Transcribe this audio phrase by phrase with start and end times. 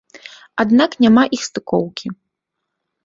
[0.63, 2.07] Аднак няма іх стыкоўкі.